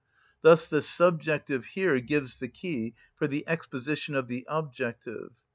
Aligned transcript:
Thus 0.41 0.65
the 0.67 0.81
subjective 0.81 1.63
here 1.63 1.99
gives 1.99 2.37
the 2.37 2.47
key 2.47 2.95
for 3.13 3.27
the 3.27 3.47
exposition 3.47 4.15
of 4.15 4.27
the 4.27 4.47
objective. 4.49 5.33